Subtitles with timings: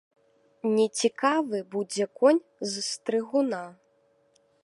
[0.77, 3.63] Нецікавы будзе конь з стрыгуна.